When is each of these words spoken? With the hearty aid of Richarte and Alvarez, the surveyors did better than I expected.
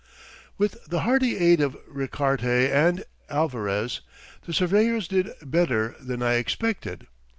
With 0.57 0.85
the 0.85 1.01
hearty 1.01 1.37
aid 1.37 1.61
of 1.61 1.77
Richarte 1.87 2.43
and 2.71 3.03
Alvarez, 3.29 4.01
the 4.47 4.51
surveyors 4.51 5.07
did 5.07 5.29
better 5.45 5.95
than 5.99 6.23
I 6.23 6.37
expected. 6.37 7.05